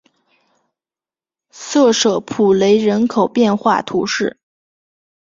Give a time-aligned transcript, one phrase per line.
[1.51, 4.39] 塞舍普雷人口变化图示